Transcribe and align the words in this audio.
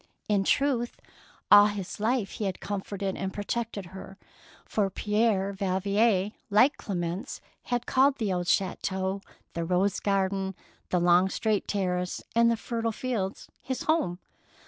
In 0.27 0.43
truth, 0.43 0.99
all 1.51 1.67
his 1.67 1.99
life 1.99 2.31
he 2.31 2.45
had 2.45 2.59
comforted 2.59 3.15
and 3.15 3.31
protected 3.31 3.85
her, 3.93 4.17
for 4.65 4.89
Pierre 4.89 5.53
Valvier, 5.53 6.31
like 6.49 6.75
Clemence, 6.77 7.39
had 7.65 7.85
called 7.85 8.17
the 8.17 8.33
old 8.33 8.47
chateau, 8.47 9.21
the 9.53 9.63
rose 9.63 9.99
garden, 9.99 10.55
the 10.89 10.99
long 10.99 11.29
straight 11.29 11.67
terrace, 11.67 12.23
and 12.35 12.49
the 12.49 12.57
fertile 12.57 12.91
fields 12.91 13.47
his 13.61 13.83
home. 13.83 14.17